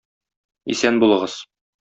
Исән 0.75 0.99
булыгыз. 1.05 1.37